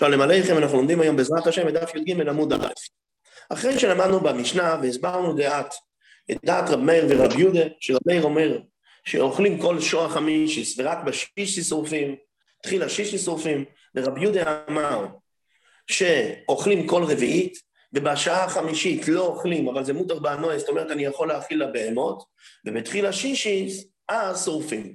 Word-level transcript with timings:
שלום 0.00 0.20
עליכם, 0.20 0.58
אנחנו 0.58 0.76
לומדים 0.76 1.00
היום 1.00 1.16
בעזרת 1.16 1.46
השם 1.46 1.68
את 1.68 1.74
דף 1.74 1.94
י"ג 1.94 2.28
עמוד 2.28 2.52
א'. 2.52 2.66
אחרי 3.50 3.78
שלמדנו 3.78 4.20
במשנה 4.20 4.76
והסברנו 4.82 5.34
דעת, 5.34 5.74
את 6.30 6.36
דעת 6.44 6.70
רב 6.70 6.80
מאיר 6.80 7.06
ורב 7.08 7.38
יהודה, 7.38 7.60
שרב 7.80 8.00
מאיר 8.06 8.22
אומר 8.22 8.58
שאוכלים 9.04 9.60
כל 9.60 9.80
שוח 9.80 10.12
חמישיס 10.12 10.78
ורק 10.78 10.98
בשישי 11.04 11.62
שורפים, 11.62 12.16
תחילה 12.62 12.88
שישי 12.88 13.18
שורפים, 13.18 13.64
ורב 13.94 14.18
יהודה 14.18 14.62
אמר 14.68 15.06
שאוכלים 15.86 16.86
כל 16.86 17.04
רביעית, 17.04 17.58
ובשעה 17.92 18.44
החמישית 18.44 19.08
לא 19.08 19.26
אוכלים, 19.26 19.68
אבל 19.68 19.84
זה 19.84 19.92
מותר 19.92 20.18
באנועה, 20.18 20.58
זאת 20.58 20.68
אומרת 20.68 20.90
אני 20.90 21.04
יכול 21.04 21.28
להאכיל 21.28 21.64
לבהמות, 21.64 22.22
ובתחילה 22.66 23.12
שישיס, 23.12 23.84
אז 24.08 24.44
שורפים. 24.44 24.94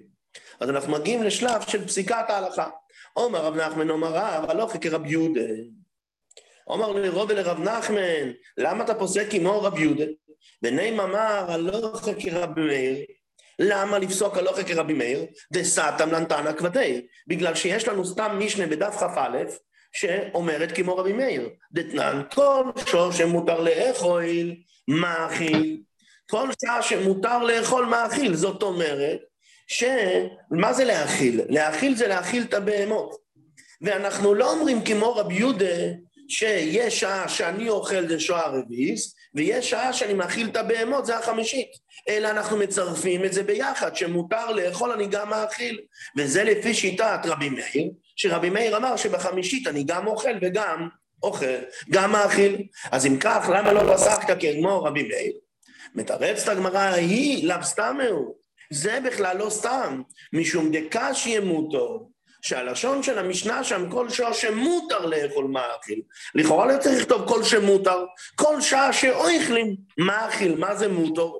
אז 0.59 0.69
אנחנו 0.69 0.93
מגיעים 0.93 1.23
לשלב 1.23 1.61
של 1.67 1.87
פסיקת 1.87 2.25
ההלכה. 2.29 2.69
עומר 3.17 3.45
רב 3.45 3.55
נחמן 3.55 3.89
אומר 3.89 4.07
רב, 4.07 4.49
הלוך 4.49 4.75
כרב 4.81 5.05
יהודה. 5.05 5.49
אומר 6.67 6.91
לרוב 6.91 7.29
ולרב 7.29 7.59
נחמן, 7.59 8.31
למה 8.57 8.83
אתה 8.83 8.95
פוסק 8.95 9.31
כמו 9.31 9.61
רב 9.61 9.79
יהודה? 9.79 10.05
ונעים 10.63 10.99
אמר, 10.99 11.45
הלוך 11.51 12.09
כרב 12.19 12.59
מאיר. 12.59 13.05
למה 13.59 13.99
לפסוק 13.99 14.37
הלוך 14.37 14.59
כרבי 14.59 14.93
מאיר? 14.93 15.25
דסתם 15.53 16.11
לנתנא 16.11 16.53
כבדי. 16.53 17.07
בגלל 17.27 17.55
שיש 17.55 17.87
לנו 17.87 18.05
סתם 18.05 18.39
משנה 18.39 18.67
בדף 18.67 18.95
כ"א, 18.99 19.43
שאומרת 19.91 20.71
כמו 20.71 20.97
רבי 20.97 21.13
מאיר, 21.13 21.49
דתנן 21.71 22.21
כל 22.33 22.63
שור 22.85 23.11
שמותר 23.11 23.61
לאכול, 23.61 24.25
מאכיל. 24.87 25.81
כל 26.29 26.47
שעה 26.61 26.81
שמותר 26.81 27.43
לאכול 27.43 27.85
מאכיל, 27.85 28.35
זאת 28.35 28.63
אומרת 28.63 29.19
שמה 29.67 30.73
זה 30.73 30.83
להאכיל? 30.83 31.41
להאכיל 31.49 31.95
זה 31.95 32.07
להאכיל 32.07 32.43
את 32.43 32.53
הבהמות. 32.53 33.15
ואנחנו 33.81 34.33
לא 34.33 34.51
אומרים 34.51 34.81
כמו 34.81 35.15
רבי 35.15 35.33
יהודה, 35.33 35.75
שיש 36.29 36.99
שעה 36.99 37.29
שאני 37.29 37.69
אוכל 37.69 38.07
זה 38.07 38.19
שואה 38.19 38.47
רביעיס, 38.47 39.15
ויש 39.35 39.69
שעה 39.69 39.93
שאני 39.93 40.13
מאכיל 40.13 40.47
את 40.47 40.57
הבהמות, 40.57 41.05
זה 41.05 41.17
החמישית. 41.17 41.69
אלא 42.09 42.29
אנחנו 42.29 42.57
מצרפים 42.57 43.25
את 43.25 43.33
זה 43.33 43.43
ביחד, 43.43 43.95
שמותר 43.95 44.51
לאכול 44.51 44.91
אני 44.91 45.07
גם 45.07 45.29
מאכיל. 45.29 45.79
וזה 46.17 46.43
לפי 46.43 46.73
שיטת 46.73 47.19
רבי 47.25 47.49
מאיר, 47.49 47.91
שרבי 48.15 48.49
מאיר 48.49 48.77
אמר 48.77 48.95
שבחמישית 48.95 49.67
אני 49.67 49.83
גם 49.83 50.07
אוכל 50.07 50.33
וגם 50.41 50.87
אוכל, 51.23 51.55
גם 51.89 52.11
מאכיל. 52.11 52.63
אז 52.91 53.05
אם 53.05 53.17
כך, 53.19 53.49
למה 53.53 53.73
לא 53.73 53.95
פסקת 53.95 54.37
כמו 54.59 54.83
רבי 54.83 55.03
מאיר? 55.03 55.33
מתרצת 55.95 56.47
הגמרא, 56.47 56.79
היא 56.79 57.47
לאו 57.47 57.57
הוא. 58.09 58.44
זה 58.71 58.99
בכלל 59.05 59.37
לא 59.37 59.49
סתם, 59.49 60.01
משום 60.33 60.71
דקש 60.71 61.25
ימותו, 61.27 62.09
שהלשון 62.41 63.03
של 63.03 63.19
המשנה 63.19 63.63
שם, 63.63 63.89
כל 63.91 64.09
שעה 64.09 64.33
שמותר 64.33 65.05
לאכול 65.05 65.45
מאכיל. 65.45 66.01
לכאורה 66.35 66.65
לא 66.65 66.79
צריך 66.79 67.01
לכתוב 67.01 67.27
כל 67.27 67.43
שמותר, 67.43 68.05
כל 68.35 68.61
שעה 68.61 68.93
שאוכלים 68.93 69.75
מאכיל, 69.97 70.55
מה 70.55 70.75
זה 70.75 70.87
מותר? 70.87 71.31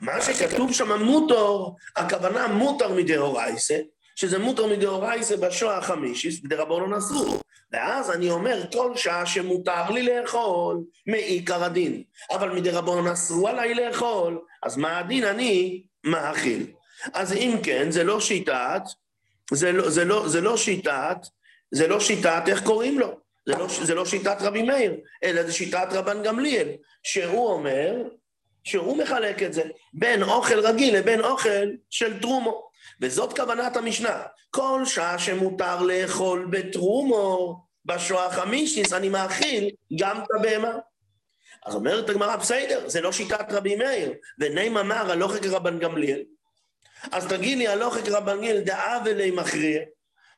מה 0.00 0.22
שכתוב 0.22 0.72
שם 0.72 1.02
מותר, 1.02 1.58
הכוונה 1.96 2.48
מותר 2.48 2.92
מדאורייסה, 2.92 3.78
שזה 4.16 4.38
מותר 4.38 4.66
מדאורייסה 4.66 5.36
בשואה 5.36 5.78
החמישיס, 5.78 6.40
דרבנון 6.44 6.94
אסור. 6.94 7.40
ואז 7.72 8.10
אני 8.10 8.30
אומר, 8.30 8.62
כל 8.72 8.96
שעה 8.96 9.26
שמותר 9.26 9.90
לי 9.90 10.02
לאכול, 10.02 10.80
מעיקר 11.06 11.64
הדין. 11.64 12.02
אבל 12.30 12.50
מדרבנון 12.50 13.06
אסרו 13.06 13.48
עליי 13.48 13.74
לאכול, 13.74 14.40
אז 14.62 14.76
מה 14.76 14.98
הדין? 14.98 15.24
אני 15.24 15.82
מאכיל. 16.04 16.66
אז 17.12 17.32
אם 17.32 17.56
כן, 17.62 17.90
זה 17.90 18.04
לא 18.04 18.20
שיטת, 18.20 18.82
זה 19.52 19.72
לא, 19.72 19.90
זה 19.90 20.04
לא, 20.04 20.28
זה 20.28 20.40
לא 20.40 20.56
שיטת, 20.56 21.18
זה 21.70 21.88
לא 21.88 22.00
שיטת, 22.00 22.42
איך 22.48 22.62
קוראים 22.62 22.98
לו? 22.98 23.20
זה 23.46 23.56
לא, 23.56 23.66
זה 23.82 23.94
לא 23.94 24.04
שיטת 24.04 24.36
רבי 24.40 24.62
מאיר, 24.62 24.94
אלא 25.24 25.42
זה 25.42 25.52
שיטת 25.52 25.88
רבן 25.92 26.22
גמליאל, 26.22 26.68
שהוא 27.02 27.48
אומר, 27.48 28.02
שהוא 28.64 28.96
מחלק 28.96 29.42
את 29.42 29.52
זה 29.52 29.62
בין 29.94 30.22
אוכל 30.22 30.60
רגיל 30.60 30.96
לבין 30.96 31.20
אוכל 31.20 31.70
של 31.90 32.20
טרומו. 32.20 32.68
וזאת 33.00 33.36
כוונת 33.36 33.76
המשנה. 33.76 34.22
כל 34.50 34.82
שעה 34.84 35.18
שמותר 35.18 35.82
לאכול 35.82 36.48
בתרומו, 36.50 37.60
בשואה 37.84 38.30
חמישיס, 38.30 38.92
אני 38.92 39.08
מאכיל 39.08 39.70
גם 39.98 40.18
את 40.18 40.28
הבהמה. 40.38 40.78
אז 41.64 41.74
אומרת 41.74 42.08
הגמרא, 42.08 42.36
בסדר, 42.36 42.88
זה 42.88 43.00
לא 43.00 43.12
שיטת 43.12 43.46
רבי 43.50 43.76
מאיר. 43.76 44.12
ונעים 44.38 44.76
אמר, 44.76 45.10
הלוך 45.10 45.36
כרבן 45.36 45.78
גמליאל. 45.78 46.22
אז 47.12 47.26
תגיד 47.26 47.58
לי, 47.58 47.68
הלוך 47.68 47.96
כרבן 47.98 48.36
גמליאל 48.36 48.60
דאה 48.60 48.98
ולי 49.04 49.30
מכריע. 49.30 49.80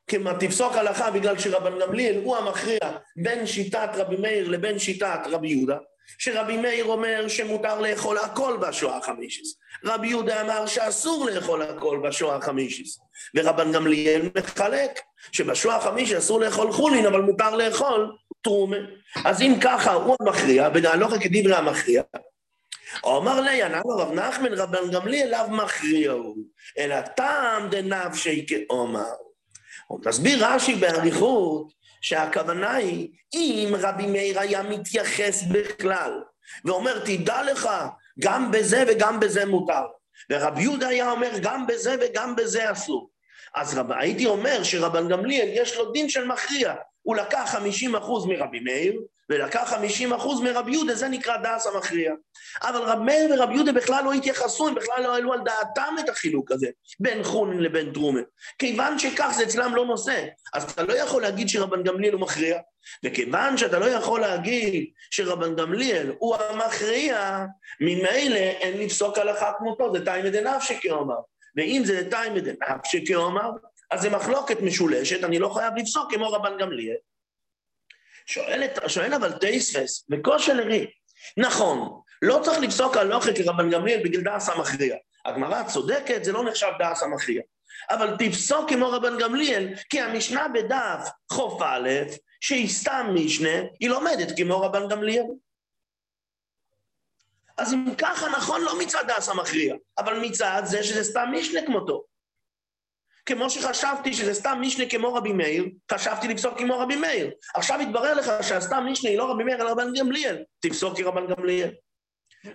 כמה 0.07 0.35
תפסוק 0.35 0.73
הלכה 0.73 1.11
בגלל 1.11 1.39
שרבן 1.39 1.79
גמליאל 1.81 2.21
הוא 2.25 2.37
המכריע 2.37 2.79
בין 3.17 3.47
שיטת 3.47 3.89
רבי 3.95 4.17
מאיר 4.17 4.49
לבין 4.49 4.79
שיטת 4.79 5.19
רבי 5.31 5.49
יהודה. 5.49 5.77
שרבי 6.19 6.57
מאיר 6.57 6.85
אומר 6.85 7.29
שמותר 7.29 7.81
לאכול 7.81 8.19
הכל 8.19 8.57
בשואה 8.61 8.97
החמישיס. 8.97 9.59
רבי 9.85 10.09
יהודה 10.09 10.41
אמר 10.41 10.67
שאסור 10.67 11.27
לאכול 11.27 11.63
הכל 11.63 12.01
בשואה 12.05 12.37
החמישיס. 12.37 12.99
ורבן 13.35 13.73
גמליאל 13.73 14.31
מחלק 14.35 15.01
שבשואה 15.33 15.77
החמישיס 15.77 16.19
אסור 16.19 16.41
לאכול 16.41 16.73
חולין, 16.73 17.07
אבל 17.07 17.21
מותר 17.21 17.57
לאכול 17.57 18.17
תרומה. 18.47 18.77
אז 19.25 19.43
אם 19.43 19.55
ככה 19.61 19.93
הוא 19.93 20.17
המכריע, 20.21 20.69
ונהלוך 20.75 21.13
כדברי 21.21 21.55
המכריע, 21.55 22.03
אומר 23.05 23.41
לי, 23.41 23.63
ענה 23.63 23.81
רב 23.99 24.13
נחמן 24.13 24.53
רבן 24.53 24.91
גמליאל 24.91 25.31
לאו 25.31 25.51
מכריע 25.51 26.13
הוא, 26.13 26.37
אלא 26.79 27.01
טעם 27.01 27.69
דנפשי 27.71 28.47
כאומר. 28.49 29.15
מסביר 30.07 30.47
רש"י 30.47 30.75
באריכות 30.75 31.73
שהכוונה 32.01 32.75
היא, 32.75 33.09
אם 33.35 33.75
רבי 33.79 34.07
מאיר 34.07 34.41
היה 34.41 34.63
מתייחס 34.63 35.43
בכלל, 35.43 36.21
ואומר, 36.65 37.05
תדע 37.05 37.43
לך, 37.43 37.69
גם 38.21 38.51
בזה 38.51 38.85
וגם 38.89 39.21
בזה 39.21 39.47
מותר. 39.47 39.85
ורבי 40.31 40.63
יהודה 40.63 40.89
היה 40.89 41.11
אומר, 41.11 41.31
גם 41.43 41.67
בזה 41.67 41.97
וגם 42.01 42.37
בזה 42.37 42.73
אסור. 42.73 43.11
אז 43.55 43.79
רב, 43.79 43.93
הייתי 43.93 44.27
אומר 44.27 44.63
שרבן 44.63 45.09
גמליאל 45.09 45.49
יש 45.53 45.77
לו 45.77 45.93
דין 45.93 46.09
של 46.09 46.25
מכריע. 46.25 46.75
הוא 47.07 47.17
לקח 47.17 47.55
50% 47.55 48.29
מרבי 48.29 48.61
מאיר, 48.61 49.01
ולקח 49.31 49.73
50% 49.73 50.43
מרבי 50.43 50.73
יהודה, 50.73 50.95
זה 50.95 51.09
נקרא 51.09 51.37
דאס 51.37 51.67
המכריע. 51.67 52.13
אבל 52.63 52.81
רב 52.81 52.99
מאיר 52.99 53.35
ורב 53.35 53.51
יהודה 53.51 53.73
בכלל 53.73 54.05
לא 54.05 54.13
התייחסו, 54.13 54.69
הם 54.69 54.75
בכלל 54.75 55.03
לא 55.03 55.15
העלו 55.15 55.33
על 55.33 55.41
דעתם 55.45 55.95
את 56.01 56.09
החילוק 56.09 56.53
הזה, 56.53 56.67
בין 57.01 57.23
חונין 57.23 57.61
לבין 57.61 57.93
תרומה. 57.93 58.21
כיוון 58.59 58.99
שכך 58.99 59.33
זה 59.37 59.43
אצלם 59.43 59.75
לא 59.75 59.87
נושא, 59.87 60.27
אז 60.55 60.71
אתה 60.71 60.83
לא 60.83 60.93
יכול 60.93 61.23
להגיד 61.23 61.49
שרבן 61.49 61.83
גמליאל 61.83 62.13
הוא 62.13 62.21
מכריע, 62.21 62.59
וכיוון 63.05 63.57
שאתה 63.57 63.79
לא 63.79 63.87
יכול 63.87 64.21
להגיד 64.21 64.91
שרבן 65.11 65.57
גמליאל 65.57 66.13
הוא 66.19 66.37
המכריע, 66.37 67.45
ממילא 67.81 68.37
אין 68.37 68.79
לפסוק 68.79 69.19
הלכה 69.19 69.53
כמותו, 69.59 69.93
זה 69.93 70.05
תאי 70.05 70.31
דנפשי 70.31 70.75
כאומר. 70.81 71.19
ואם 71.57 71.83
זה 71.85 72.11
תאי 72.11 72.29
דנפשי 72.41 73.07
כאומר, 73.07 73.51
אז 73.91 74.01
זה 74.01 74.11
מחלוקת 74.11 74.61
משולשת, 74.61 75.25
אני 75.25 75.39
לא 75.39 75.49
חייב 75.49 75.75
לפסוק 75.77 76.15
כמו 76.15 76.33
רבן 76.33 76.59
גמליאל. 76.59 76.97
שואל, 78.27 78.63
שואל 78.87 79.15
אבל 79.15 79.33
טייספס, 79.33 80.07
וכושר 80.11 80.55
לרי, 80.55 80.87
נכון, 81.37 82.01
לא 82.23 82.41
צריך 82.45 82.59
לפסוק 82.59 82.97
הלוכה 82.97 83.31
כרבן 83.37 83.71
גמליאל 83.71 84.01
בגלל 84.05 84.23
דעס 84.23 84.49
המכריע. 84.49 84.97
הגמרא 85.25 85.63
צודקת, 85.63 86.25
זה 86.25 86.33
לא 86.33 86.45
נחשב 86.45 86.71
דעס 86.79 87.03
המכריע. 87.03 87.43
אבל 87.91 88.17
תפסוק 88.19 88.69
כמו 88.69 88.91
רבן 88.91 89.19
גמליאל, 89.19 89.75
כי 89.91 90.01
המשנה 90.01 90.49
בדף 90.49 91.09
חוף 91.33 91.63
א', 91.63 91.91
שהיא 92.41 92.69
סתם 92.69 93.07
משנה, 93.15 93.59
היא 93.81 93.91
לומדת 93.91 94.37
כמו 94.37 94.61
רבן 94.61 94.89
גמליאל. 94.89 95.25
אז 97.59 97.73
אם 97.73 97.95
ככה, 97.99 98.29
נכון, 98.29 98.63
לא 98.63 98.79
מצד 98.79 99.05
דעס 99.07 99.29
המכריע, 99.29 99.75
אבל 99.99 100.19
מצד 100.19 100.63
זה 100.65 100.83
שזה 100.83 101.05
סתם 101.05 101.29
משנה 101.33 101.67
כמותו. 101.67 102.05
כמו 103.27 103.51
שחשבתי 103.51 104.15
שזה 104.15 104.35
סתם 104.35 104.59
משנה 104.61 104.85
כמו 104.91 105.15
רבי 105.15 105.33
מאיר, 105.33 105.65
חשבתי 105.93 106.29
לפסוק 106.29 106.59
כמו 106.59 106.79
רבי 106.79 106.97
מאיר. 106.97 107.31
עכשיו 107.55 107.81
התברר 107.81 108.15
לך 108.15 108.31
שהסתם 108.43 108.87
משנה 108.91 109.11
היא 109.11 109.19
לא 109.19 109.31
רבי 109.31 109.45
מאיר, 109.45 109.63
אלא 109.63 109.71
רבן 109.71 109.93
גמליאל. 109.99 110.45
תפסוק 110.61 110.97
כרבן 110.97 111.27
גמליאל. 111.27 111.71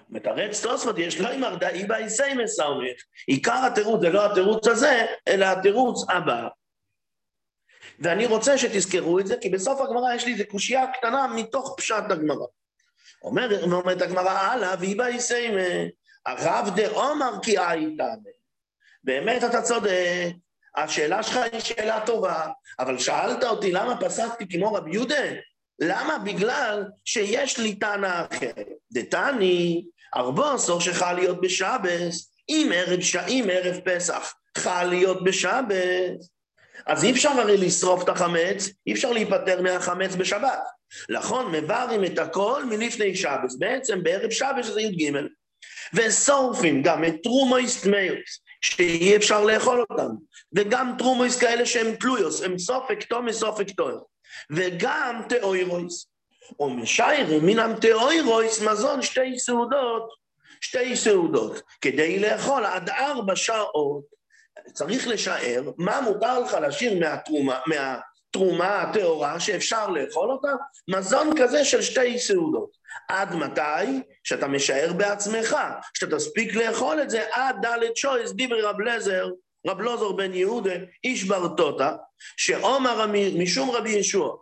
מתרץ 0.09 0.61
תוספות, 0.63 0.97
יש 0.97 1.19
לו 1.19 1.29
עם 1.29 1.43
ארדאי 1.43 1.83
באיסי 1.83 2.33
מסאומך. 2.33 3.01
עיקר 3.27 3.65
התירוץ 3.65 4.01
זה 4.01 4.09
לא 4.09 4.31
התירוץ 4.31 4.67
הזה, 4.67 5.05
אלא 5.27 5.45
התירוץ 5.45 6.05
הבא. 6.09 6.47
ואני 7.99 8.25
רוצה 8.25 8.57
שתזכרו 8.57 9.19
את 9.19 9.27
זה, 9.27 9.37
כי 9.41 9.49
בסוף 9.49 9.81
הגמרא 9.81 10.13
יש 10.13 10.25
לי 10.25 10.33
איזו 10.33 10.43
קושייה 10.51 10.87
קטנה 10.93 11.27
מתוך 11.27 11.75
פשט 11.77 12.03
הגמרא. 12.09 12.45
אומר, 13.23 13.63
אומרת 13.63 14.01
הגמרא 14.01 14.29
הלאה, 14.29 14.75
והיא 14.79 14.97
באיסי 14.97 15.47
הרב 16.25 16.69
דעומר 16.75 17.31
כי 17.43 17.57
הייתה. 17.57 18.05
באמת 19.03 19.43
אתה 19.43 19.61
צודק, 19.61 20.31
השאלה 20.75 21.23
שלך 21.23 21.39
היא 21.51 21.59
שאלה 21.59 21.99
טובה, 22.05 22.47
אבל 22.79 22.97
שאלת 22.97 23.43
אותי 23.43 23.71
למה 23.71 23.97
פסקתי 23.97 24.45
כמו 24.49 24.73
רבי 24.73 24.91
יהודה? 24.93 25.23
למה? 25.81 26.17
בגלל 26.17 26.83
שיש 27.05 27.59
לי 27.59 27.75
טענה 27.75 28.25
אחרת. 28.31 28.67
דתני, 28.93 29.85
ארבוסו 30.15 30.81
שחל 30.81 31.13
להיות 31.13 31.41
בשבס, 31.41 32.33
אם 32.49 32.71
ערב, 32.75 33.01
ש... 33.01 33.15
אם 33.15 33.47
ערב 33.51 33.79
פסח 33.79 34.33
חל 34.57 34.83
להיות 34.83 35.23
בשבס, 35.23 36.29
אז 36.87 37.03
אי 37.03 37.11
אפשר 37.11 37.29
הרי 37.29 37.57
לשרוף 37.57 38.03
את 38.03 38.09
החמץ, 38.09 38.69
אי 38.87 38.93
אפשר 38.93 39.11
להיפטר 39.11 39.61
מהחמץ 39.61 40.15
בשבת. 40.15 40.59
נכון, 41.09 41.51
מבערים 41.51 42.05
את 42.05 42.19
הכל 42.19 42.65
מלפני 42.65 43.15
שבת, 43.15 43.55
בעצם 43.59 44.03
בערב 44.03 44.31
שבת 44.31 44.65
זה 44.65 44.81
י"ג. 44.81 45.11
ושורפים 45.93 46.81
גם 46.81 47.05
את 47.05 47.15
תרומות 47.23 47.81
טמאות, 47.81 48.41
שאי 48.61 49.15
אפשר 49.15 49.43
לאכול 49.45 49.85
אותם, 49.89 50.15
וגם 50.53 50.95
תרומות 50.97 51.39
כאלה 51.39 51.65
שהם 51.65 51.95
תלויות, 51.95 52.41
הם 52.41 52.59
ספק 52.59 53.03
טמא 53.03 53.39
ספק 53.39 53.69
טהור, 53.69 53.99
וגם 54.51 55.21
טהורות. 55.29 56.07
ומשיירים 56.59 57.45
מן 57.45 57.73
הטהורות 57.81 58.61
מזון 58.61 59.01
שתי 59.01 59.39
סעודות, 59.39 60.09
שתי 60.61 60.95
סעודות, 60.95 61.61
כדי 61.81 62.19
לאכול 62.19 62.65
עד 62.65 62.89
ארבע 62.89 63.35
שעות. 63.35 64.03
צריך 64.73 65.07
לשער 65.07 65.71
מה 65.77 66.01
מותר 66.01 66.39
לך 66.39 66.53
להשאיר 66.53 66.99
מהתרומה, 66.99 67.59
מהתרומה 68.35 68.81
הטהורה 68.81 69.39
שאפשר 69.39 69.87
לאכול 69.87 70.31
אותה, 70.31 70.51
מזון 70.87 71.31
כזה 71.37 71.65
של 71.65 71.81
שתי 71.81 72.19
סעודות. 72.19 72.69
עד 73.07 73.35
מתי? 73.35 74.01
שאתה 74.23 74.47
משער 74.47 74.93
בעצמך, 74.93 75.57
שאתה 75.93 76.15
תספיק 76.15 76.55
לאכול 76.55 77.01
את 77.01 77.09
זה 77.09 77.21
עד 77.31 77.65
ד' 77.65 77.95
שויס 77.95 78.31
דיברי 78.31 78.61
רב 78.61 78.81
לזר, 78.81 79.29
רב 79.67 79.81
לוזור 79.81 80.17
בן 80.17 80.33
יהודה, 80.33 80.73
איש 81.03 81.23
ברטוטה, 81.23 81.95
שעומר 82.37 83.05
משום 83.37 83.71
רבי 83.71 83.89
ישוע. 83.89 84.35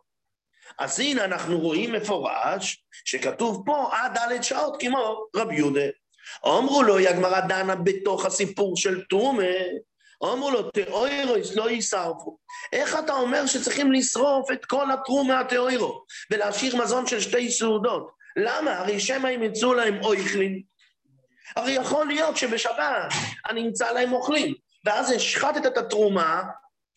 אז 0.79 0.99
הנה 0.99 1.25
אנחנו 1.25 1.59
רואים 1.59 1.93
מפורש 1.93 2.83
שכתוב 3.05 3.63
פה 3.65 3.89
עד 3.91 4.17
ד' 4.17 4.41
שעות 4.41 4.77
כמו 4.79 5.25
רבי 5.35 5.55
יהודה. 5.55 5.85
אמרו 6.45 6.83
לו, 6.83 6.97
היא 6.97 7.09
הגמרא 7.09 7.39
דנה 7.39 7.75
בתוך 7.75 8.25
הסיפור 8.25 8.77
של 8.77 9.03
תרומה, 9.09 9.43
אמרו 10.23 10.51
לו, 10.51 10.71
תאוירויס 10.71 11.55
לא 11.55 11.69
יישרפו. 11.69 12.37
איך 12.73 12.99
אתה 12.99 13.13
אומר 13.13 13.45
שצריכים 13.45 13.91
לשרוף 13.91 14.51
את 14.51 14.65
כל 14.65 14.91
התרומה 14.91 15.39
התאוירו 15.39 16.03
ולהשאיר 16.31 16.75
מזון 16.75 17.07
של 17.07 17.19
שתי 17.19 17.51
סעודות? 17.51 18.11
למה? 18.37 18.77
הרי 18.77 18.99
שמא 18.99 19.27
אם 19.27 19.43
ימצאו 19.43 19.73
להם 19.73 20.03
אויכלין. 20.03 20.61
הרי 21.55 21.71
יכול 21.71 22.07
להיות 22.07 22.37
שבשבת 22.37 23.13
אני 23.49 23.61
אמצא 23.61 23.91
להם 23.91 24.13
אוכלים, 24.13 24.53
ואז 24.85 25.11
השחטת 25.11 25.65
את 25.65 25.77
התרומה 25.77 26.43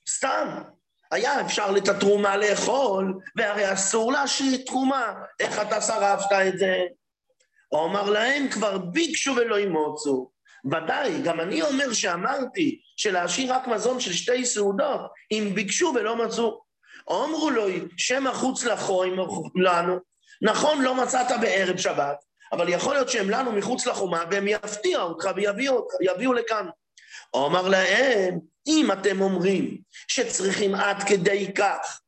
סתם. 0.09 0.63
היה 1.11 1.41
אפשר 1.41 1.75
את 1.77 1.89
התרומה 1.89 2.37
לאכול, 2.37 3.15
והרי 3.37 3.73
אסור 3.73 4.13
להשאיר 4.13 4.61
תרומה. 4.67 5.15
איך 5.41 5.63
אתה 5.63 5.81
שרפת 5.81 6.33
את 6.49 6.59
זה? 6.59 6.77
הוא 7.69 7.85
אמר 7.85 8.11
להם, 8.11 8.49
כבר 8.49 8.79
ביקשו 8.79 9.35
ולא 9.37 9.59
ימוצו. 9.59 10.31
ודאי, 10.65 11.23
גם 11.25 11.41
אני 11.41 11.63
אומר 11.63 11.93
שאמרתי 11.93 12.81
שלהשאיר 12.97 13.55
רק 13.55 13.67
מזון 13.67 14.01
של 14.01 14.13
שתי 14.13 14.47
סעודות, 14.47 15.01
אם 15.33 15.51
ביקשו 15.55 15.93
ולא 15.95 16.17
מצאו. 16.17 16.63
אמרו 17.11 17.51
לו, 17.51 17.67
שמא 17.97 18.33
חוץ 18.33 18.65
לחוים 18.65 19.17
לנו. 19.55 19.99
נכון, 20.43 20.83
לא 20.83 20.95
מצאת 20.95 21.41
בערב 21.41 21.77
שבת, 21.77 22.17
אבל 22.53 22.69
יכול 22.69 22.95
להיות 22.95 23.09
שהם 23.09 23.31
לנו 23.31 23.53
מחוץ 23.53 23.87
לחומה 23.87 24.25
והם 24.31 24.49
יפתיעו 24.49 25.03
אותך 25.03 25.29
ויביאו 26.01 26.33
לכאן. 26.33 26.67
הוא 27.31 27.47
אמר 27.47 27.69
להם, 27.69 28.39
אם 28.67 28.93
אתם 28.93 29.21
אומרים 29.21 29.79
שצריכים 30.09 30.75
עד 30.75 31.03
כדי 31.03 31.53
כך 31.55 32.01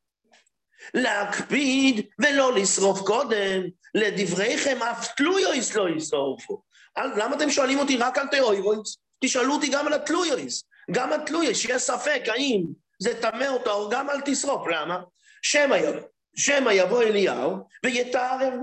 להקפיד 0.93 2.05
ולא 2.19 2.53
לשרוף 2.53 3.01
קודם, 3.01 3.63
לדבריכם 3.95 4.83
אף 4.83 5.13
תלויויס 5.15 5.75
לא 5.75 5.89
ישרופו. 5.89 6.61
למה 6.97 7.35
אתם 7.35 7.49
שואלים 7.49 7.79
אותי 7.79 7.97
רק 7.97 8.17
על 8.17 8.27
תאוירויס? 8.27 8.97
תשאלו 9.23 9.53
אותי 9.53 9.67
גם 9.67 9.87
על 9.87 9.93
התלויויס. 9.93 10.63
גם 10.91 11.13
התלויויס, 11.13 11.57
שיש 11.57 11.81
ספק 11.81 12.21
האם 12.27 12.63
זה 12.99 13.21
טמא 13.21 13.47
או 13.67 13.89
גם 13.89 14.09
אל 14.09 14.21
תשרוף. 14.25 14.67
למה? 14.67 14.99
שמא 15.41 15.75
יבוא, 15.75 16.01
שמא 16.35 16.69
יבוא 16.69 17.03
אליהו 17.03 17.57
ויתארם. 17.83 18.61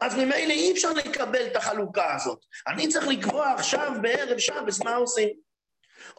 אז 0.00 0.14
ממילא 0.14 0.52
אי 0.52 0.72
אפשר 0.72 0.92
לקבל 0.92 1.46
את 1.46 1.56
החלוקה 1.56 2.14
הזאת. 2.14 2.38
אני 2.66 2.88
צריך 2.88 3.08
לקבוע 3.08 3.52
עכשיו 3.52 3.92
בערב 4.02 4.38
שבס 4.38 4.82
מה 4.82 4.94
עושים. 4.94 5.28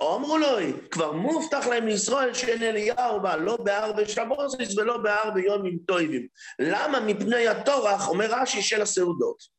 אמרו 0.02 0.38
לו, 0.38 0.48
כבר 0.92 1.12
מובטח 1.12 1.68
להם 1.68 1.88
לישראל 1.88 2.34
שאין 2.34 2.64
אליהו 2.64 3.22
בא, 3.22 3.36
לא 3.36 3.58
בהר 3.58 3.92
בשבוסיס 3.94 4.78
ולא 4.78 4.98
בהר 4.98 5.32
ביומים 5.32 5.78
טויבים. 5.88 6.28
למה? 6.60 7.00
מפני 7.00 7.48
הטורח, 7.48 8.08
אומר 8.08 8.28
רש"י, 8.30 8.62
של 8.62 8.82
הסעודות. 8.82 9.59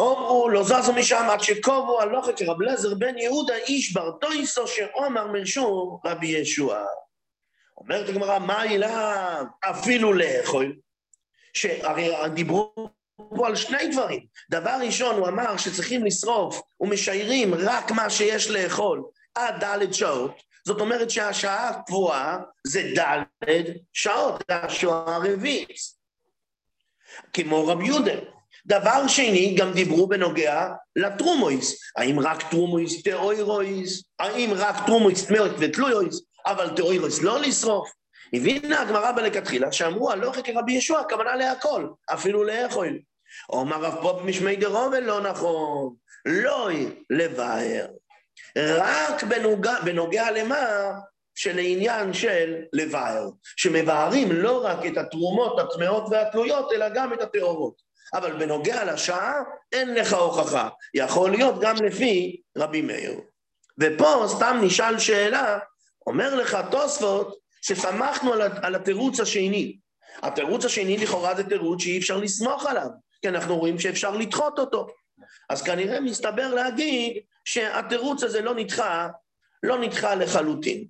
אמרו, 0.00 0.48
לא 0.48 0.62
זזו 0.62 0.92
משם 0.92 1.26
עד 1.30 1.40
שקובו 1.40 2.00
הלוכת 2.00 2.42
רב 2.42 2.62
לזר 2.62 2.94
בן 2.94 3.18
יהודה 3.18 3.56
איש 3.56 3.92
בר 3.92 4.10
טויסו 4.10 4.66
שאומר 4.66 5.26
מרשו 5.26 6.00
רבי 6.04 6.26
ישוע. 6.26 6.84
אומרת 7.76 8.08
הגמרא, 8.08 8.38
מה 8.38 8.54
העילה 8.54 9.42
אפילו 9.60 10.12
לאכול? 10.12 10.76
שהרי 11.52 12.10
דיברו 12.34 12.72
פה 13.36 13.46
על 13.46 13.56
שני 13.56 13.88
דברים. 13.88 14.26
דבר 14.50 14.76
ראשון, 14.86 15.16
הוא 15.16 15.28
אמר 15.28 15.56
שצריכים 15.56 16.04
לשרוף 16.04 16.62
ומשיירים 16.80 17.54
רק 17.54 17.90
מה 17.90 18.10
שיש 18.10 18.50
לאכול 18.50 19.02
עד 19.34 19.64
ד' 19.64 19.92
שעות. 19.92 20.42
זאת 20.66 20.80
אומרת 20.80 21.10
שהשעה 21.10 21.68
הקבועה 21.68 22.38
זה 22.66 22.92
ד' 22.98 23.22
שעות, 23.92 24.44
זה 24.50 24.56
השעה 24.56 25.16
הרביעית. 25.16 25.98
כמו 27.32 27.66
רב 27.66 27.80
יהודה. 27.80 28.37
דבר 28.68 29.06
שני, 29.06 29.54
גם 29.58 29.72
דיברו 29.72 30.06
בנוגע 30.06 30.68
לתרומות. 30.96 31.80
האם 31.96 32.20
רק 32.20 32.50
תרומות 32.50 33.02
טהורות? 33.02 34.02
האם 34.18 34.50
רק 34.56 34.86
תרומות 34.86 35.26
טמאות 35.26 35.52
ותלויות, 35.58 36.20
אבל 36.46 36.76
טהורות 36.76 37.22
לא 37.22 37.40
לשרוף? 37.40 37.90
הבינה 38.32 38.80
הגמרא 38.80 39.12
בלכתחילה 39.12 39.72
שאמרו 39.72 40.10
הלכה 40.10 40.36
כרבי 40.44 40.72
ישוע, 40.72 41.00
הכוונה 41.00 41.36
להכל, 41.36 41.88
אפילו 42.12 42.44
לאכול. 42.44 42.98
אומר 43.50 43.76
רב 43.76 43.94
פה 44.02 44.12
במשמי 44.12 44.56
דרובל 44.56 45.00
לא 45.00 45.20
נכון, 45.20 45.94
לא 46.26 46.68
לבאר. 47.10 47.86
רק 48.58 49.22
בנוגע, 49.22 49.80
בנוגע 49.84 50.30
למה? 50.30 50.90
שלעניין 51.34 52.12
של 52.12 52.54
לבאר, 52.72 53.28
שמבארים 53.56 54.32
לא 54.32 54.64
רק 54.64 54.86
את 54.86 54.96
התרומות 54.96 55.58
הטמאות 55.58 56.04
והתלויות, 56.10 56.72
אלא 56.72 56.88
גם 56.88 57.12
את 57.12 57.20
הטהורות. 57.20 57.87
אבל 58.14 58.38
בנוגע 58.38 58.92
לשעה, 58.92 59.32
אין 59.72 59.94
לך 59.94 60.12
הוכחה. 60.12 60.68
יכול 60.94 61.30
להיות 61.30 61.54
גם 61.60 61.76
לפי 61.76 62.40
רבי 62.58 62.82
מאיר. 62.82 63.20
ופה 63.80 64.24
סתם 64.28 64.60
נשאל 64.62 64.98
שאלה, 64.98 65.58
אומר 66.06 66.34
לך 66.34 66.58
תוספות, 66.70 67.38
שסמכנו 67.62 68.32
על, 68.32 68.42
על 68.62 68.74
התירוץ 68.74 69.20
השני. 69.20 69.76
התירוץ 70.22 70.64
השני 70.64 70.96
לכאורה 70.96 71.34
זה 71.34 71.48
תירוץ 71.48 71.82
שאי 71.82 71.98
אפשר 71.98 72.16
לסמוך 72.16 72.66
עליו, 72.66 72.88
כי 73.22 73.28
אנחנו 73.28 73.58
רואים 73.58 73.78
שאפשר 73.78 74.10
לדחות 74.16 74.58
אותו. 74.58 74.86
אז 75.48 75.62
כנראה 75.62 76.00
מסתבר 76.00 76.54
להגיד 76.54 77.22
שהתירוץ 77.44 78.22
הזה 78.22 78.40
לא 78.40 78.54
נדחה, 78.54 79.08
לא 79.62 79.78
נדחה 79.78 80.14
לחלוטין. 80.14 80.84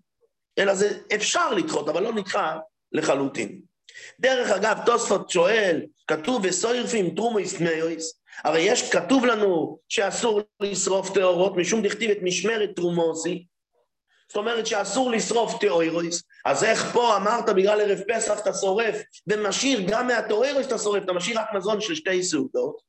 אלא 0.58 0.74
זה 0.74 0.98
אפשר 1.14 1.52
לדחות, 1.52 1.88
אבל 1.88 2.02
לא 2.02 2.12
נדחה 2.12 2.58
לחלוטין. 2.92 3.60
דרך 4.20 4.50
אגב, 4.50 4.78
תוספות 4.86 5.30
שואל, 5.30 5.82
כתוב 6.06 6.42
ושורפים 6.44 7.14
תרומות 7.14 7.54
טמאות, 7.54 8.20
הרי 8.44 8.60
יש, 8.60 8.90
כתוב 8.90 9.26
לנו 9.26 9.78
שאסור 9.88 10.40
לשרוף 10.60 11.14
טהורות, 11.14 11.56
משום 11.56 11.82
דכתיב 11.82 12.10
את 12.10 12.18
משמרת 12.22 12.70
תרומותי, 12.76 13.46
זאת 14.28 14.36
אומרת 14.36 14.66
שאסור 14.66 15.10
לשרוף 15.10 15.60
טהורות, 15.60 16.22
אז 16.44 16.64
איך 16.64 16.92
פה 16.92 17.16
אמרת 17.16 17.48
בגלל 17.48 17.80
ערב 17.80 17.98
פסח 18.08 18.40
אתה 18.40 18.54
שורף, 18.54 18.96
ומשאיר 19.26 19.80
גם 19.88 20.06
מהטהורויס 20.06 20.66
אתה 20.66 20.78
שורף, 20.78 21.02
אתה 21.04 21.12
משאיר 21.12 21.38
רק 21.38 21.46
מזון 21.54 21.80
של 21.80 21.94
שתי 21.94 22.22
סעודות? 22.22 22.80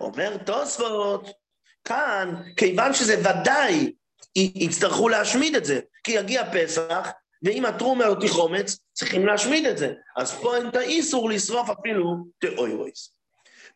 אומר 0.00 0.36
תוספות, 0.36 1.30
כאן, 1.84 2.34
כיוון 2.56 2.94
שזה 2.94 3.20
ודאי 3.20 3.92
יצטרכו 4.36 5.08
להשמיד 5.08 5.54
את 5.54 5.64
זה, 5.64 5.80
כי 6.04 6.12
יגיע 6.12 6.42
פסח, 6.52 7.08
ואם 7.42 7.64
הטרומה 7.64 8.06
או 8.06 8.14
תיחומץ, 8.14 8.78
צריכים 8.92 9.26
להשמיד 9.26 9.66
את 9.66 9.78
זה. 9.78 9.92
אז 10.16 10.32
פה 10.32 10.56
אין 10.56 10.68
את 10.68 10.76
האיסור 10.76 11.30
לשרוף 11.30 11.70
אפילו 11.70 12.16
תאוירויס. 12.38 13.18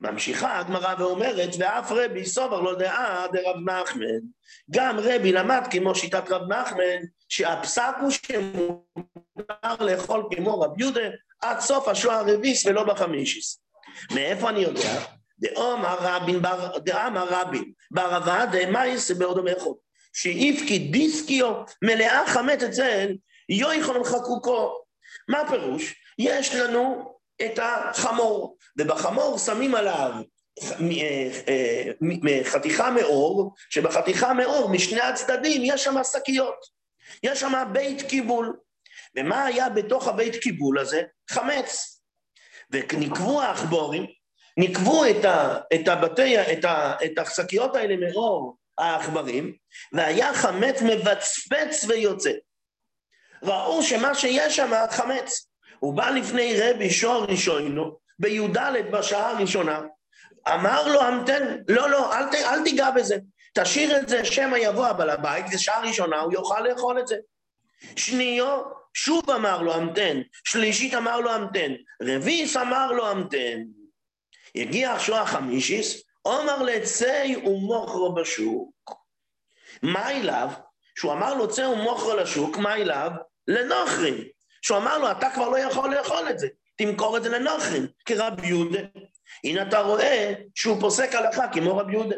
ממשיכה 0.01 0.59
הגמרא 0.59 0.95
ואומרת, 0.99 1.51
ואף 1.59 1.93
רבי 1.93 2.27
סובר 2.27 2.61
לא 2.61 2.75
דעה 2.75 3.27
דרב 3.33 3.57
נחמן. 3.57 4.21
גם 4.71 4.97
רבי 4.99 5.33
למד 5.33 5.63
כמו 5.71 5.95
שיטת 5.95 6.31
רב 6.31 6.53
נחמן, 6.53 7.01
שהפסק 7.29 7.93
הוא 8.01 8.11
שמותר 8.11 9.85
לאכול 9.85 10.29
כמו 10.35 10.61
רב 10.61 10.81
יהודה 10.81 11.09
עד 11.41 11.61
סוף 11.61 11.89
השואה 11.89 12.19
הרביס 12.19 12.67
ולא 12.67 12.85
בחמישיס. 12.85 13.61
מאיפה 14.15 14.49
אני 14.49 14.61
יודע? 14.61 15.05
דאמר 15.39 15.97
רבין, 16.01 16.41
דאמר 16.79 17.27
רבין, 17.31 17.73
בערבה 17.91 18.47
דמייס 18.47 19.11
באודומכו, 19.11 19.79
שאיפקי 20.13 20.79
דיסקיו 20.79 21.55
מלאה 21.83 22.23
חמץ 22.27 22.63
אצל 22.63 23.13
יויכון 23.49 24.05
חקוקו. 24.05 24.83
מה 25.29 25.41
הפירוש? 25.41 25.95
יש 26.19 26.55
לנו 26.55 27.15
את 27.45 27.59
החמור, 27.63 28.57
ובחמור 28.79 29.39
שמים 29.39 29.75
עליו 29.75 30.13
אה, 30.61 31.31
אה, 31.49 32.45
חתיכה 32.45 32.91
מאור, 32.91 33.55
שבחתיכה 33.71 34.35
מאור 34.35 34.69
משני 34.69 35.01
הצדדים 35.01 35.63
יש 35.65 35.85
שם 35.85 35.95
שקיות. 36.13 36.83
יש 37.23 37.41
שם 37.41 37.53
בית 37.73 38.03
קיבול. 38.03 38.57
ומה 39.17 39.45
היה 39.45 39.69
בתוך 39.69 40.09
הבית 40.09 40.37
קיבול 40.37 40.79
הזה? 40.79 41.03
חמץ. 41.31 42.01
ונקבו 42.71 43.43
העכבורים, 43.43 44.07
נקבו 44.57 45.05
את, 45.05 45.25
ה, 45.25 45.59
את, 45.75 45.89
הבתי, 45.89 46.41
את, 46.41 46.65
ה, 46.65 46.95
את 47.05 47.19
השקיות 47.19 47.77
האלה 47.77 47.97
מאור 47.97 48.57
העכברים, 48.79 49.57
והיה 49.93 50.35
חמץ 50.35 50.83
מבצפץ 50.83 51.85
ויוצא. 51.89 52.31
ראו 53.43 53.83
שמה 53.83 54.15
שיש 54.15 54.57
שם 54.57 54.73
חמץ. 54.91 55.47
הוא 55.79 55.95
בא 55.95 56.11
לפני 56.11 56.61
רבי 56.61 56.91
שור 56.91 57.25
ראשונו, 57.25 57.97
בי"ד 58.19 58.59
בשעה 58.91 59.31
הראשונה, 59.31 59.81
אמר 60.49 60.89
לו 60.89 61.03
המתן, 61.03 61.57
לא, 61.69 61.91
לא, 61.91 62.15
אל, 62.15 62.25
ת, 62.31 62.35
אל 62.35 62.65
תיגע 62.65 62.91
בזה, 62.91 63.17
תשאיר 63.55 63.97
את 63.97 64.09
זה, 64.09 64.25
שמא 64.25 64.57
יבוא 64.57 64.87
הבעל 64.87 65.11
הבית, 65.11 65.47
זה 65.49 65.59
שעה 65.59 65.81
ראשונה, 65.81 66.21
הוא 66.21 66.33
יוכל 66.33 66.61
לאכול 66.61 67.01
את 67.01 67.07
זה. 67.07 67.17
שניו, 67.97 68.63
שוב 68.95 69.31
אמר 69.31 69.63
לו 69.63 69.75
המתן, 69.75 70.21
שלישית 70.45 70.95
אמר 70.95 71.21
לו 71.21 71.31
המתן, 71.31 71.73
רביעיס 72.03 72.57
אמר 72.57 72.93
לו 72.93 73.09
המתן. 73.09 73.63
הגיע 74.55 74.93
עכשיו 74.93 75.17
החמישיס, 75.17 76.03
עומר 76.23 76.63
לצי 76.63 77.37
ומוכרו 77.37 78.15
בשוק. 78.15 78.95
מה 79.83 80.11
אליו? 80.11 80.49
שהוא 80.99 81.13
אמר 81.13 81.35
לו 81.35 81.51
צא 81.51 81.63
ומוכרו 81.63 82.17
לשוק, 82.17 82.57
מה 82.57 82.75
אליו? 82.75 83.11
לנוכרים. 83.49 84.25
שהוא 84.63 84.79
אמר 84.79 84.99
לו, 84.99 85.11
אתה 85.11 85.31
כבר 85.35 85.49
לא 85.49 85.59
יכול 85.59 85.95
לאכול 85.95 86.31
את 86.31 86.39
זה, 86.39 86.49
תמכור 86.77 87.17
את 87.17 87.23
זה 87.23 87.29
לנוכרים, 87.29 87.87
כרב 88.05 88.45
יהודה. 88.45 88.81
הנה 89.45 89.63
אתה 89.63 89.81
רואה 89.81 90.33
שהוא 90.55 90.81
פוסק 90.81 91.15
הלכה 91.15 91.49
כמו 91.49 91.77
רב 91.77 91.91
יהודה. 91.91 92.17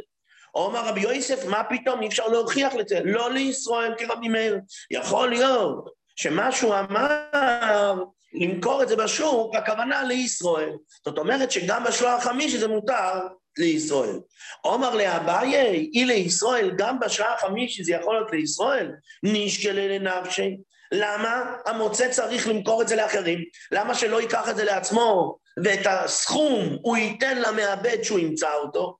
אומר 0.54 0.80
רבי 0.88 1.00
יוסף, 1.00 1.44
מה 1.44 1.64
פתאום, 1.64 2.02
אי 2.02 2.08
אפשר 2.08 2.28
להוכיח 2.28 2.74
לזה, 2.74 3.00
לא 3.04 3.32
לישראל 3.32 3.94
כרבי 3.98 4.28
מאיר. 4.28 4.58
יכול 4.90 5.30
להיות 5.30 5.90
שמה 6.16 6.52
שהוא 6.52 6.74
אמר, 6.74 7.94
למכור 8.32 8.82
את 8.82 8.88
זה 8.88 8.96
בשוק, 8.96 9.54
הכוונה 9.54 10.04
לישראל. 10.04 10.72
זאת 11.04 11.18
אומרת 11.18 11.50
שגם 11.50 11.84
בשלוח 11.84 12.26
החמישי 12.26 12.58
זה 12.58 12.68
מותר 12.68 13.20
לישראל. 13.58 14.20
עומר 14.60 14.94
לאביי, 14.94 15.54
אי 15.94 16.04
לישראל, 16.04 16.70
גם 16.76 17.00
בשעה 17.00 17.34
החמישי 17.34 17.84
זה 17.84 17.92
יכול 17.92 18.14
להיות 18.14 18.32
לישראל, 18.32 18.92
נשקלה 19.22 19.98
לנפשי. 19.98 20.56
למה 20.92 21.56
המוצא 21.66 22.10
צריך 22.10 22.48
למכור 22.48 22.82
את 22.82 22.88
זה 22.88 22.96
לאחרים? 22.96 23.44
למה 23.72 23.94
שלא 23.94 24.20
ייקח 24.20 24.48
את 24.48 24.56
זה 24.56 24.64
לעצמו, 24.64 25.38
ואת 25.64 25.86
הסכום 25.86 26.78
הוא 26.82 26.96
ייתן 26.96 27.42
למעבד 27.42 28.02
שהוא 28.02 28.18
ימצא 28.18 28.52
אותו? 28.54 28.96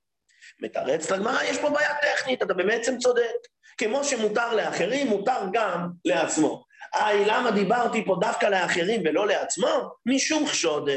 מתרץ 0.59 1.11
לגמרא, 1.11 1.43
יש 1.43 1.57
פה 1.57 1.69
בעיה 1.69 1.93
טכנית, 2.01 2.41
אתה 2.41 2.53
בעצם 2.53 2.97
צודק. 2.97 3.31
כמו 3.77 4.03
שמותר 4.03 4.55
לאחרים, 4.55 5.07
מותר 5.07 5.41
גם 5.53 5.89
לעצמו. 6.05 6.65
היי, 6.93 7.25
למה 7.25 7.51
דיברתי 7.51 8.05
פה 8.05 8.15
דווקא 8.21 8.45
לאחרים 8.45 9.01
ולא 9.05 9.27
לעצמו? 9.27 9.89
משום 10.05 10.47
חשוד 10.47 10.89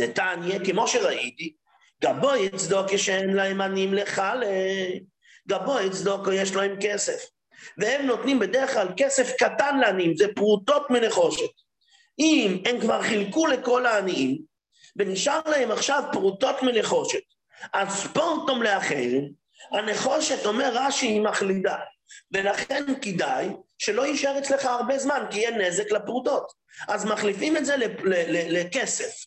דתניא, 0.00 0.58
כמו 0.64 0.88
שראיתי, 0.88 1.54
גבוי 2.02 2.48
צדוקה 2.56 2.98
שאין 2.98 3.30
להם 3.30 3.60
עניים 3.60 3.94
לחלה, 3.94 4.46
גבוי 5.48 5.90
צדוקה 5.90 6.34
יש 6.34 6.54
להם 6.54 6.76
כסף. 6.80 7.24
והם 7.78 8.06
נותנים 8.06 8.38
בדרך 8.38 8.72
כלל 8.74 8.88
כסף 8.96 9.32
קטן 9.38 9.78
לעניים, 9.78 10.16
זה 10.16 10.26
פרוטות 10.34 10.90
מנחושת. 10.90 11.50
אם 12.18 12.62
הם 12.66 12.80
כבר 12.80 13.02
חילקו 13.02 13.46
לכל 13.46 13.86
העניים, 13.86 14.38
ונשאר 14.96 15.40
להם 15.46 15.70
עכשיו 15.70 16.04
פרוטות 16.12 16.62
מנחושת, 16.62 17.22
אז 17.72 18.06
פורטום 18.06 18.62
לאחרים, 18.62 19.32
הנחושת, 19.72 20.46
אומר 20.46 20.70
רש"י, 20.74 21.06
היא 21.06 21.20
מחלידה. 21.20 21.76
ולכן 22.32 22.84
כדאי 23.02 23.48
שלא 23.78 24.06
יישאר 24.06 24.38
אצלך 24.38 24.64
הרבה 24.64 24.98
זמן, 24.98 25.24
כי 25.30 25.38
יהיה 25.38 25.50
נזק 25.50 25.92
לפרוטות. 25.92 26.52
אז 26.88 27.04
מחליפים 27.04 27.56
את 27.56 27.66
זה 27.66 27.74
לכסף. 28.26 29.24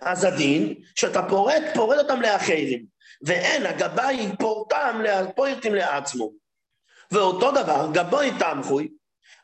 אז 0.00 0.24
הדין, 0.24 0.74
שאתה 0.94 1.22
פורט, 1.28 1.62
פורט 1.74 1.98
אותם 1.98 2.22
לאחרים, 2.22 2.84
ואין, 3.22 3.66
הגבאי 3.66 4.28
פורטם, 4.38 5.02
פורטים 5.36 5.74
לעצמו. 5.74 6.45
ואותו 7.12 7.50
דבר, 7.50 7.88
גבוי 7.92 8.30
תמחוי, 8.38 8.88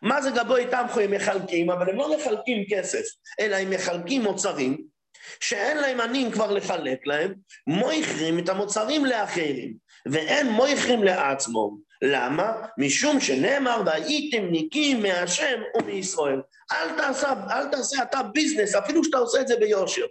מה 0.03 0.23
זה 0.23 0.31
גבוי 0.31 0.67
תמחוי? 0.71 1.05
הם 1.05 1.11
מחלקים, 1.11 1.71
אבל 1.71 1.91
הם 1.91 1.97
לא 1.97 2.17
מחלקים 2.17 2.65
כסף, 2.71 3.05
אלא 3.41 3.57
הם 3.57 3.71
מחלקים 3.71 4.23
מוצרים 4.23 4.85
שאין 5.41 5.77
להם 5.77 6.01
עניים 6.01 6.31
כבר 6.31 6.51
לחלק 6.51 7.07
להם, 7.07 7.35
מויכרים 7.67 8.39
את 8.39 8.49
המוצרים 8.49 9.05
לאחרים, 9.05 9.75
ואין 10.07 10.49
מויכרים 10.49 11.05
לעצמם. 11.05 11.69
למה? 12.03 12.53
משום 12.79 13.21
שנאמר, 13.21 13.83
והייתם 13.87 14.45
ניקים 14.45 15.03
מהשם 15.03 15.61
ומישראל. 15.77 16.41
אל 16.73 16.97
תעשה, 16.97 17.33
אל 17.51 17.67
תעשה 17.69 18.03
אתה 18.03 18.23
ביזנס, 18.23 18.75
אפילו 18.75 19.05
שאתה 19.05 19.19
עושה 19.19 19.41
את 19.41 19.49
זה 19.49 19.57
ביושר. 19.57 20.07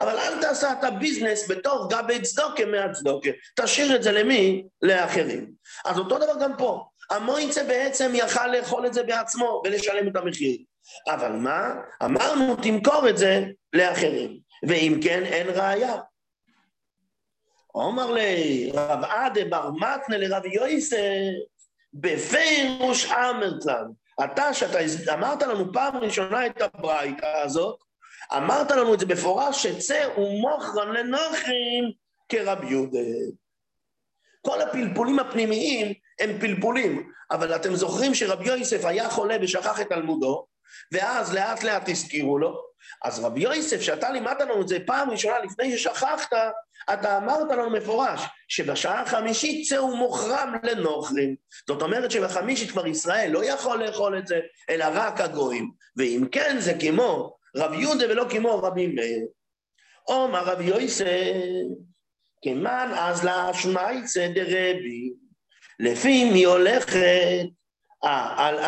אבל 0.00 0.18
אל 0.18 0.40
תעשה 0.40 0.72
אתה 0.72 0.90
ביזנס 0.90 1.50
בתור 1.50 1.88
גבי 1.90 2.20
צדוקה 2.20 2.66
מהצדוקה. 2.66 3.30
תשאיר 3.60 3.96
את 3.96 4.02
זה 4.02 4.12
למי? 4.12 4.64
לאחרים. 4.82 5.50
אז 5.84 5.98
אותו 5.98 6.18
דבר 6.18 6.34
גם 6.40 6.52
פה. 6.58 6.89
המויצה 7.10 7.64
בעצם 7.64 8.12
יכל 8.14 8.46
לאכול 8.46 8.86
את 8.86 8.94
זה 8.94 9.02
בעצמו 9.02 9.62
ולשלם 9.64 10.08
את 10.08 10.16
המחיר. 10.16 10.56
אבל 11.08 11.32
מה? 11.32 11.74
אמרנו, 12.04 12.56
תמכור 12.56 13.08
את 13.08 13.18
זה 13.18 13.44
לאחרים. 13.72 14.38
ואם 14.68 15.00
כן, 15.02 15.22
אין 15.24 15.46
ראייה. 15.48 15.96
אומר 17.74 18.10
לי, 18.10 18.70
רב 18.74 19.04
עדה 19.04 19.44
בר 19.44 19.70
מתנה 19.70 20.18
לרב 20.18 20.46
יויסף, 20.46 20.96
בפירוש 21.94 23.10
אמרתלן. 23.10 23.84
אתה, 24.24 24.54
שאתה 24.54 24.78
אמרת 25.14 25.42
לנו 25.42 25.72
פעם 25.72 25.96
ראשונה 25.96 26.46
את 26.46 26.62
הברייתא 26.62 27.42
הזאת, 27.44 27.78
אמרת 28.36 28.70
לנו 28.70 28.94
את 28.94 29.00
זה 29.00 29.06
בפורש, 29.06 29.66
שצא 29.66 30.08
ומוכרן 30.18 30.92
לנוחים 30.92 31.92
כרב 32.28 32.64
יהודה. 32.64 32.98
כל 34.42 34.60
הפלפולים 34.60 35.18
הפנימיים 35.18 35.92
הם 36.20 36.38
פלפולים, 36.40 37.12
אבל 37.30 37.56
אתם 37.56 37.74
זוכרים 37.74 38.14
שרבי 38.14 38.48
יוסף 38.48 38.84
היה 38.84 39.10
חולה 39.10 39.36
ושכח 39.42 39.80
את 39.80 39.88
תלמודו, 39.88 40.46
ואז 40.92 41.34
לאט 41.34 41.62
לאט 41.62 41.88
הזכירו 41.88 42.38
לו, 42.38 42.70
אז 43.04 43.24
רבי 43.24 43.40
יוסף, 43.40 43.80
שאתה 43.80 44.10
לימדת 44.10 44.40
לנו 44.40 44.62
את 44.62 44.68
זה 44.68 44.78
פעם 44.86 45.10
ראשונה 45.10 45.38
לפני 45.38 45.78
ששכחת, 45.78 46.32
אתה 46.92 47.18
אמרת 47.18 47.50
לנו 47.50 47.70
מפורש, 47.70 48.20
שבשעה 48.48 49.02
החמישית 49.02 49.68
צאו 49.68 49.96
מוחרם 49.96 50.54
לנוכרים. 50.62 51.36
זאת 51.68 51.82
אומרת 51.82 52.10
שבחמישית 52.10 52.70
כבר 52.70 52.86
ישראל 52.86 53.30
לא 53.30 53.44
יכול 53.44 53.84
לאכול 53.84 54.18
את 54.18 54.26
זה, 54.26 54.40
אלא 54.70 54.86
רק 54.92 55.20
הגויים. 55.20 55.70
ואם 55.96 56.26
כן, 56.32 56.56
זה 56.58 56.74
כמו 56.80 57.36
רב 57.56 57.72
יהודה 57.72 58.04
ולא 58.10 58.26
כמו 58.30 58.62
רבי 58.62 58.86
מאיר. 58.86 59.26
אומר 60.08 60.44
רבי 60.44 60.64
יוסף, 60.64 61.06
כמן 62.42 62.92
אז 62.96 63.24
להשמייצא 63.24 64.28
דרבי, 64.28 65.12
לפי 65.80 66.32
מי 66.32 66.44
הולכת? 66.44 67.46
על 68.02 68.58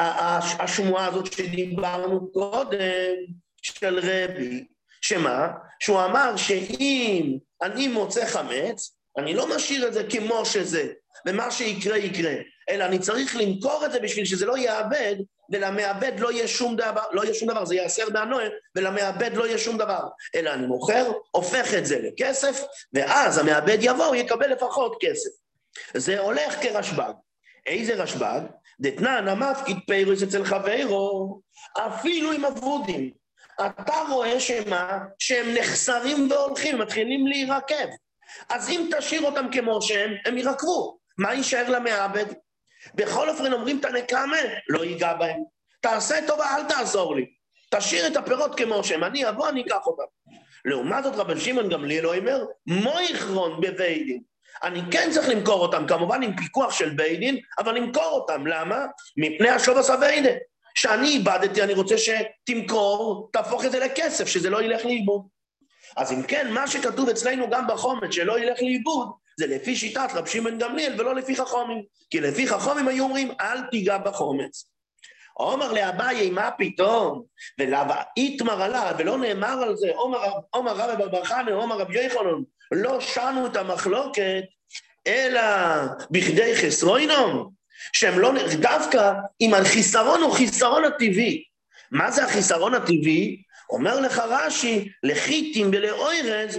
השמועה 0.59 1.07
הזאת 1.07 1.33
שדיברנו 1.33 2.33
קודם, 2.33 3.14
של 3.62 3.99
רבי, 3.99 4.64
שמה? 5.00 5.49
שהוא 5.81 6.05
אמר 6.05 6.37
שאם 6.37 7.38
אני 7.62 7.88
מוצא 7.88 8.26
חמץ, 8.26 8.97
אני 9.19 9.35
לא 9.35 9.57
משאיר 9.57 9.88
את 9.88 9.93
זה 9.93 10.05
כמו 10.11 10.47
שזה, 10.47 10.93
ומה 11.26 11.50
שיקרה 11.50 11.99
יקרה, 11.99 12.35
אלא 12.71 12.85
אני 12.85 12.99
צריך 12.99 13.37
למכור 13.37 13.87
את 13.87 13.93
זה 13.93 14.00
בשביל 14.00 14.25
שזה 14.25 14.47
לא 14.47 14.59
יאבד, 14.59 15.17
ולמעבד 15.52 16.12
לא 16.18 16.32
יהיה 16.32 16.49
שום 16.49 16.76
דבר, 16.76 17.02
לא 17.12 17.25
יהיה 17.25 17.35
שום 17.35 17.49
דבר, 17.49 17.64
זה 17.64 17.75
ייאסר 17.75 18.11
בהנועה, 18.11 18.47
ולמעבד 18.76 19.30
לא 19.35 19.47
יהיה 19.47 19.59
שום 19.59 19.78
דבר. 19.78 20.00
אלא 20.35 20.50
אני 20.50 20.66
מוכר, 20.66 21.12
הופך 21.30 21.75
את 21.78 21.87
זה 21.87 21.99
לכסף, 22.02 22.61
ואז 22.92 23.38
המעבד 23.38 23.78
יבוא, 23.80 24.04
הוא 24.04 24.14
יקבל 24.14 24.52
לפחות 24.52 24.97
כסף. 25.00 25.30
זה 25.94 26.18
הולך 26.18 26.62
כרשב"ג. 26.62 27.12
איזה 27.66 27.94
רשב"ג? 27.94 28.40
דתנן 28.80 29.28
המפקיד 29.28 29.76
פיירוס 29.87 30.23
אצל 30.23 30.44
חברו, 30.44 31.40
אפילו 31.78 32.32
עם 32.32 32.44
אבודים. 32.44 33.11
אתה 33.66 34.02
רואה 34.11 34.40
שמה? 34.40 34.99
שהם 35.18 35.54
נחסרים 35.54 36.30
והולכים, 36.30 36.78
מתחילים 36.78 37.26
להירקב. 37.26 37.88
אז 38.49 38.71
אם 38.71 38.90
תשאיר 38.99 39.23
אותם 39.23 39.47
כמו 39.52 39.82
שהם, 39.82 40.14
הם 40.26 40.38
יירקבו. 40.38 40.99
מה 41.18 41.35
יישאר 41.35 41.71
למעבד? 41.71 42.26
בכל 42.94 43.28
אופן 43.28 43.52
אומרים 43.52 43.80
את 43.80 43.84
הנקמה, 43.84 44.36
לא 44.68 44.84
ייגע 44.84 45.14
בהם. 45.14 45.42
תעשה 45.80 46.26
טובה, 46.26 46.56
אל 46.56 46.64
תעזור 46.64 47.16
לי. 47.16 47.26
תשאיר 47.70 48.06
את 48.06 48.16
הפירות 48.16 48.56
כמו 48.56 48.84
שהם, 48.84 49.04
אני 49.04 49.28
אבוא, 49.28 49.48
אני 49.48 49.62
אקח 49.62 49.86
אותם. 49.86 50.02
לעומת 50.64 51.04
זאת 51.04 51.14
רבן 51.16 51.40
שמעון 51.40 51.68
גמליאל 51.68 52.06
אומר, 52.06 52.44
מויכרון 52.66 53.60
בבית 53.60 54.06
דין. 54.06 54.22
אני 54.62 54.80
כן 54.90 55.08
צריך 55.12 55.28
למכור 55.28 55.62
אותם, 55.62 55.86
כמובן 55.88 56.22
עם 56.22 56.36
פיקוח 56.36 56.72
של 56.72 56.90
בית 56.90 57.18
דין, 57.18 57.38
אבל 57.58 57.74
למכור 57.74 58.04
אותם. 58.04 58.46
למה? 58.46 58.86
מפני 59.16 59.48
השובס 59.48 59.90
אביידה. 59.90 60.30
שאני 60.74 61.08
איבדתי, 61.08 61.62
אני 61.62 61.74
רוצה 61.74 61.94
שתמכור, 61.98 63.30
תהפוך 63.32 63.64
את 63.64 63.72
זה 63.72 63.78
לכסף, 63.78 64.26
שזה 64.26 64.50
לא 64.50 64.62
ילך 64.62 64.84
לאיבוד. 64.84 65.26
אז 65.96 66.12
אם 66.12 66.22
כן, 66.22 66.52
מה 66.52 66.66
שכתוב 66.66 67.08
אצלנו 67.08 67.50
גם 67.50 67.66
בחומץ, 67.66 68.10
שלא 68.10 68.38
ילך 68.38 68.58
לאיבוד, 68.62 69.08
זה 69.38 69.46
לפי 69.46 69.76
שיטת 69.76 70.08
רב 70.14 70.26
שמעון 70.26 70.58
גמליאל 70.58 71.00
ולא 71.00 71.14
לפי 71.14 71.36
חכומים. 71.36 71.82
כי 72.10 72.20
לפי 72.20 72.48
חכומים 72.48 72.88
היו 72.88 73.04
אומרים, 73.04 73.30
אל 73.40 73.60
תיגע 73.70 73.98
בחומץ. 73.98 74.72
עומר 75.34 75.72
לאביי, 75.72 76.30
מה 76.30 76.50
פתאום? 76.58 77.22
ולאו 77.58 77.94
איתמר 78.16 78.62
עלה, 78.62 78.92
ולא 78.98 79.18
נאמר 79.18 79.62
על 79.62 79.76
זה, 79.76 79.90
עומר 80.50 80.72
רבי 80.74 81.02
בר 81.10 81.24
חנא, 81.24 81.50
עומר 81.50 81.78
רבי 81.78 82.04
יחנון, 82.04 82.44
לא 82.72 83.00
שנו 83.00 83.46
את 83.46 83.56
המחלוקת, 83.56 84.42
אלא 85.06 85.40
בכדי 86.10 86.56
חסרוינום, 86.56 87.50
שהם 87.92 88.18
לא, 88.18 88.32
דווקא 88.60 89.12
אם 89.40 89.54
החיסרון 89.54 90.22
הוא 90.22 90.32
חיסרון 90.32 90.84
הטבעי. 90.84 91.44
מה 91.90 92.10
זה 92.10 92.24
החיסרון 92.24 92.74
הטבעי? 92.74 93.42
אומר 93.70 94.00
לך 94.00 94.18
רש"י, 94.18 94.88
לחיטים 95.02 95.70
ולאוירז, 95.72 96.58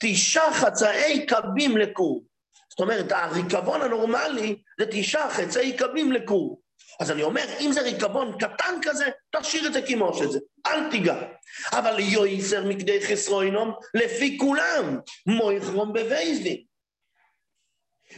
תשעה 0.00 0.54
חצאי 0.54 1.26
קבים 1.26 1.76
לקור. 1.76 2.24
זאת 2.70 2.80
אומרת, 2.80 3.12
הריקבון 3.12 3.82
הנורמלי 3.82 4.56
זה 4.80 4.86
תשעה 4.90 5.30
חצאי 5.30 5.72
קבים 5.76 6.12
לקור. 6.12 6.60
אז 7.00 7.10
אני 7.10 7.22
אומר, 7.22 7.44
אם 7.60 7.72
זה 7.72 7.80
ריקבון 7.80 8.38
קטן 8.38 8.74
כזה, 8.82 9.04
תשאיר 9.36 9.66
את 9.66 9.72
זה 9.72 9.82
כמו 9.82 10.14
שזה, 10.14 10.38
אל 10.66 10.90
תיגע. 10.90 11.22
אבל 11.72 12.00
יויסר 12.00 12.64
מכדי 12.64 13.06
חסרוינום, 13.06 13.74
לפי 13.94 14.38
כולם, 14.38 14.98
מויכרום 15.26 15.92
בבייזדין. 15.92 16.62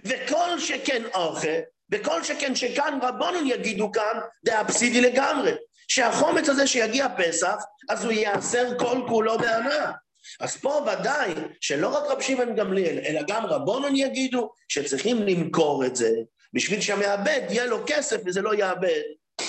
וכל 0.05 0.61
שכן 0.61 1.03
אוכל, 1.15 1.59
וכל 1.93 2.25
שכן 2.25 2.55
שכאן 2.55 2.99
רבונון 3.03 3.47
יגידו 3.47 3.93
כאן, 3.93 4.21
זה 4.47 4.61
אבסידי 4.61 5.01
לגמרי. 5.01 5.53
שהחומץ 5.89 6.49
הזה 6.49 6.67
שיגיע 6.67 7.07
פסח, 7.19 7.57
אז 7.89 8.05
הוא 8.05 8.13
ייאסר 8.13 8.79
כל 8.79 9.03
כולו 9.09 9.39
בהנאה. 9.39 9.93
אז 10.41 10.57
פה 10.57 10.87
ודאי 10.87 11.35
שלא 11.61 11.89
רק 11.89 12.11
רב 12.11 12.21
שמעון 12.21 12.57
גמליאל, 12.57 12.99
אלא 12.99 13.21
גם 13.29 13.47
רבונון 13.47 13.97
יגידו 13.97 14.53
שצריכים 14.69 15.23
למכור 15.23 15.87
את 15.87 15.97
זה, 15.97 16.11
בשביל 16.53 16.81
שהמעבד 16.81 17.41
יהיה 17.51 17.67
לו 17.67 17.79
כסף 17.87 18.17
וזה 18.27 18.43
לא 18.43 18.55
יאבד 18.55 19.03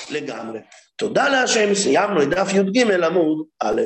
לגמרי. 0.10 0.60
תודה 0.96 1.29
להשם, 1.29 1.75
סיימנו 1.75 2.24
את 2.24 2.29
דף 2.29 2.48
י"ג 2.53 2.91
עמוד 3.03 3.46
א'. 3.60 3.81